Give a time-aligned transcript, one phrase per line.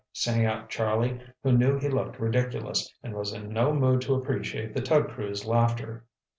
[0.13, 4.73] sang out Charlie, who knew he looked ridiculous, and was in no mood to appreciate
[4.73, 6.05] the tug crew's laughter.